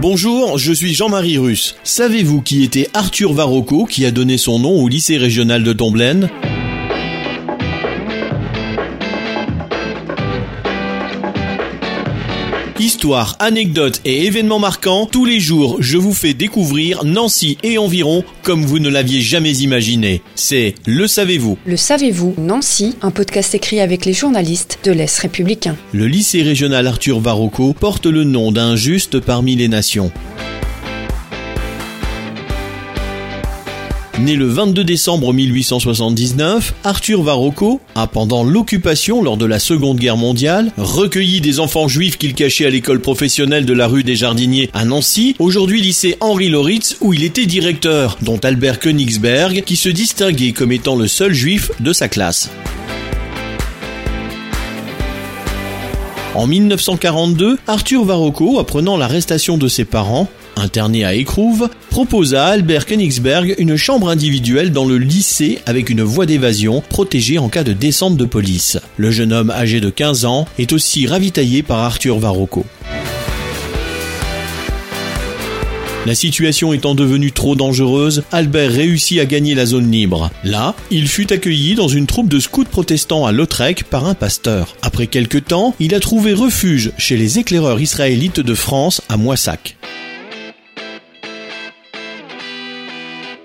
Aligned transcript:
Bonjour, 0.00 0.56
je 0.56 0.72
suis 0.72 0.94
Jean-Marie 0.94 1.36
Russe. 1.36 1.76
Savez-vous 1.84 2.40
qui 2.40 2.64
était 2.64 2.88
Arthur 2.94 3.34
Varocco 3.34 3.84
qui 3.84 4.06
a 4.06 4.10
donné 4.10 4.38
son 4.38 4.58
nom 4.58 4.82
au 4.82 4.88
lycée 4.88 5.18
régional 5.18 5.62
de 5.62 5.74
Tomblaine? 5.74 6.30
Histoire, 12.80 13.36
anecdotes 13.40 14.00
et 14.06 14.24
événements 14.24 14.58
marquants, 14.58 15.04
tous 15.04 15.26
les 15.26 15.38
jours 15.38 15.76
je 15.80 15.98
vous 15.98 16.14
fais 16.14 16.32
découvrir 16.32 17.04
Nancy 17.04 17.58
et 17.62 17.76
environ 17.76 18.24
comme 18.42 18.64
vous 18.64 18.78
ne 18.78 18.88
l'aviez 18.88 19.20
jamais 19.20 19.52
imaginé. 19.52 20.22
C'est 20.34 20.74
Le 20.86 21.06
Savez-vous 21.06 21.58
Le 21.66 21.76
savez-vous, 21.76 22.36
Nancy, 22.38 22.96
un 23.02 23.10
podcast 23.10 23.54
écrit 23.54 23.80
avec 23.80 24.06
les 24.06 24.14
journalistes 24.14 24.78
de 24.82 24.92
l'Est 24.92 25.18
républicain. 25.18 25.76
Le 25.92 26.06
lycée 26.06 26.40
régional 26.40 26.86
Arthur 26.86 27.20
Varocco 27.20 27.74
porte 27.74 28.06
le 28.06 28.24
nom 28.24 28.50
d'un 28.50 28.76
juste 28.76 29.20
parmi 29.20 29.56
les 29.56 29.68
nations. 29.68 30.10
Né 34.20 34.36
le 34.36 34.48
22 34.48 34.84
décembre 34.84 35.32
1879, 35.32 36.74
Arthur 36.84 37.22
Varocco 37.22 37.80
a, 37.94 38.06
pendant 38.06 38.44
l'occupation 38.44 39.22
lors 39.22 39.38
de 39.38 39.46
la 39.46 39.58
Seconde 39.58 39.96
Guerre 39.96 40.18
mondiale, 40.18 40.72
recueilli 40.76 41.40
des 41.40 41.58
enfants 41.58 41.88
juifs 41.88 42.18
qu'il 42.18 42.34
cachait 42.34 42.66
à 42.66 42.70
l'école 42.70 43.00
professionnelle 43.00 43.64
de 43.64 43.72
la 43.72 43.86
rue 43.86 44.04
des 44.04 44.16
Jardiniers 44.16 44.68
à 44.74 44.84
Nancy, 44.84 45.36
aujourd'hui 45.38 45.80
lycée 45.80 46.18
Henri 46.20 46.50
Loritz 46.50 46.98
où 47.00 47.14
il 47.14 47.24
était 47.24 47.46
directeur, 47.46 48.18
dont 48.20 48.38
Albert 48.38 48.78
Königsberg 48.78 49.62
qui 49.62 49.76
se 49.76 49.88
distinguait 49.88 50.52
comme 50.52 50.72
étant 50.72 50.96
le 50.96 51.08
seul 51.08 51.32
juif 51.32 51.70
de 51.80 51.94
sa 51.94 52.08
classe. 52.08 52.50
En 56.36 56.46
1942, 56.46 57.58
Arthur 57.66 58.04
Varocco, 58.04 58.60
apprenant 58.60 58.96
l'arrestation 58.96 59.58
de 59.58 59.66
ses 59.66 59.84
parents, 59.84 60.28
interné 60.54 61.04
à 61.04 61.14
Écrouve, 61.14 61.68
proposa 61.90 62.46
à 62.46 62.50
Albert 62.50 62.86
Königsberg 62.86 63.56
une 63.58 63.74
chambre 63.76 64.08
individuelle 64.08 64.70
dans 64.70 64.84
le 64.84 64.96
lycée 64.96 65.58
avec 65.66 65.90
une 65.90 66.02
voie 66.02 66.26
d'évasion 66.26 66.84
protégée 66.88 67.38
en 67.38 67.48
cas 67.48 67.64
de 67.64 67.72
descente 67.72 68.16
de 68.16 68.24
police. 68.24 68.78
Le 68.96 69.10
jeune 69.10 69.32
homme 69.32 69.50
âgé 69.50 69.80
de 69.80 69.90
15 69.90 70.24
ans 70.24 70.46
est 70.58 70.72
aussi 70.72 71.08
ravitaillé 71.08 71.64
par 71.64 71.80
Arthur 71.80 72.20
Varocco. 72.20 72.64
La 76.06 76.14
situation 76.14 76.72
étant 76.72 76.94
devenue 76.94 77.30
trop 77.30 77.54
dangereuse, 77.54 78.22
Albert 78.32 78.70
réussit 78.70 79.20
à 79.20 79.26
gagner 79.26 79.54
la 79.54 79.66
zone 79.66 79.90
libre. 79.90 80.30
Là, 80.44 80.74
il 80.90 81.06
fut 81.06 81.30
accueilli 81.30 81.74
dans 81.74 81.88
une 81.88 82.06
troupe 82.06 82.28
de 82.28 82.40
scouts 82.40 82.64
protestants 82.64 83.26
à 83.26 83.32
Lautrec 83.32 83.84
par 83.84 84.06
un 84.06 84.14
pasteur. 84.14 84.76
Après 84.80 85.08
quelque 85.08 85.36
temps, 85.36 85.74
il 85.78 85.94
a 85.94 86.00
trouvé 86.00 86.32
refuge 86.32 86.92
chez 86.96 87.18
les 87.18 87.38
éclaireurs 87.38 87.80
israélites 87.80 88.40
de 88.40 88.54
France 88.54 89.02
à 89.10 89.18
Moissac. 89.18 89.76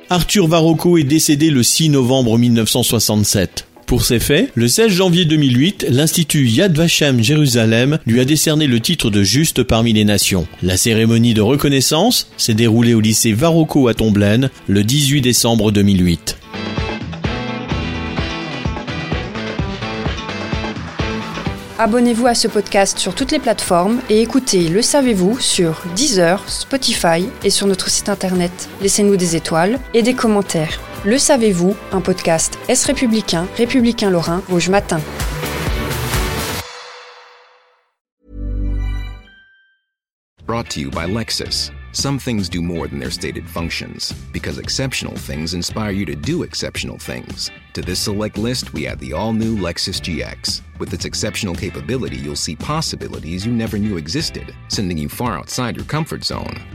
Arthur 0.09 0.47
Varocco 0.47 0.97
est 0.97 1.03
décédé 1.03 1.49
le 1.49 1.61
6 1.61 1.89
novembre 1.89 2.37
1967. 2.37 3.67
Pour 3.85 4.03
ces 4.03 4.19
faits, 4.19 4.49
le 4.55 4.67
16 4.67 4.89
janvier 4.89 5.25
2008, 5.25 5.85
l'Institut 5.91 6.47
Yad 6.47 6.75
Vashem 6.75 7.21
Jérusalem 7.21 7.99
lui 8.07 8.19
a 8.19 8.25
décerné 8.25 8.65
le 8.65 8.79
titre 8.79 9.11
de 9.11 9.21
juste 9.21 9.61
parmi 9.61 9.93
les 9.93 10.05
nations. 10.05 10.47
La 10.63 10.75
cérémonie 10.75 11.35
de 11.35 11.41
reconnaissance 11.41 12.27
s'est 12.35 12.55
déroulée 12.55 12.95
au 12.95 12.99
lycée 12.99 13.33
Varocco 13.33 13.87
à 13.87 13.93
Tomblaine 13.93 14.49
le 14.67 14.83
18 14.83 15.21
décembre 15.21 15.71
2008. 15.71 16.37
Abonnez-vous 21.77 22.25
à 22.25 22.33
ce 22.33 22.47
podcast 22.47 22.97
sur 22.97 23.13
toutes 23.13 23.31
les 23.31 23.39
plateformes 23.39 23.99
et 24.09 24.21
écoutez 24.21 24.67
Le 24.67 24.81
Savez-vous 24.81 25.39
sur 25.39 25.83
Deezer, 25.95 26.41
Spotify 26.49 27.27
et 27.43 27.51
sur 27.51 27.67
notre 27.67 27.89
site 27.91 28.09
internet. 28.09 28.67
Laissez-nous 28.81 29.17
des 29.17 29.35
étoiles 29.35 29.79
et 29.93 30.01
des 30.01 30.15
commentaires. 30.15 30.79
Le 31.07 31.19
Savez-vous, 31.19 31.77
un 31.91 32.01
podcast 32.01 32.57
Est 32.67 32.83
républicain, 32.83 33.47
républicain 33.57 34.09
lorrain, 34.09 34.41
Rouge 34.49 34.69
Matin. 34.69 34.99
Brought 40.47 40.67
to 40.71 40.79
you 40.79 40.89
by 40.89 41.05
Lexus. 41.05 41.69
Some 41.91 42.17
things 42.17 42.49
do 42.49 42.59
more 42.59 42.87
than 42.87 42.97
their 42.97 43.11
stated 43.11 43.47
functions, 43.47 44.13
because 44.33 44.57
exceptional 44.57 45.15
things 45.15 45.53
inspire 45.53 45.91
you 45.91 46.05
to 46.07 46.15
do 46.15 46.41
exceptional 46.41 46.97
things. 46.97 47.51
To 47.73 47.83
this 47.83 47.99
select 47.99 48.39
list, 48.39 48.73
we 48.73 48.87
add 48.87 48.99
the 48.99 49.13
all 49.13 49.31
new 49.31 49.55
Lexus 49.55 50.01
GX. 50.01 50.61
With 50.79 50.91
its 50.91 51.05
exceptional 51.05 51.53
capability, 51.53 52.17
you'll 52.17 52.35
see 52.35 52.55
possibilities 52.55 53.45
you 53.45 53.53
never 53.53 53.77
knew 53.77 53.97
existed, 53.97 54.55
sending 54.69 54.97
you 54.97 55.07
far 55.07 55.37
outside 55.37 55.75
your 55.75 55.85
comfort 55.85 56.23
zone. 56.23 56.74